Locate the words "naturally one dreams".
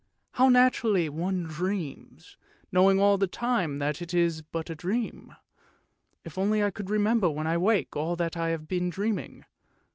0.49-2.35